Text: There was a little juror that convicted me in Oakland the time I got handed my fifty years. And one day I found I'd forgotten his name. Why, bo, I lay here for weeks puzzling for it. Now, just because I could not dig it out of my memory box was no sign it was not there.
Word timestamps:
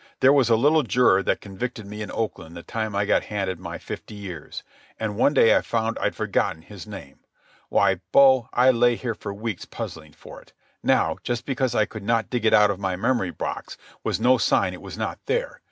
There 0.19 0.33
was 0.33 0.49
a 0.49 0.55
little 0.55 0.81
juror 0.81 1.21
that 1.21 1.41
convicted 1.41 1.85
me 1.85 2.01
in 2.01 2.09
Oakland 2.09 2.57
the 2.57 2.63
time 2.63 2.95
I 2.95 3.05
got 3.05 3.25
handed 3.25 3.59
my 3.59 3.77
fifty 3.77 4.15
years. 4.15 4.63
And 4.99 5.15
one 5.15 5.35
day 5.35 5.55
I 5.55 5.61
found 5.61 5.99
I'd 6.01 6.15
forgotten 6.15 6.63
his 6.63 6.87
name. 6.87 7.19
Why, 7.69 8.01
bo, 8.11 8.49
I 8.51 8.71
lay 8.71 8.95
here 8.95 9.13
for 9.13 9.31
weeks 9.31 9.65
puzzling 9.65 10.13
for 10.13 10.41
it. 10.41 10.53
Now, 10.81 11.17
just 11.21 11.45
because 11.45 11.75
I 11.75 11.85
could 11.85 12.01
not 12.01 12.31
dig 12.31 12.47
it 12.47 12.53
out 12.55 12.71
of 12.71 12.79
my 12.79 12.95
memory 12.95 13.29
box 13.29 13.77
was 14.03 14.19
no 14.19 14.39
sign 14.39 14.73
it 14.73 14.81
was 14.81 14.97
not 14.97 15.19
there. 15.27 15.59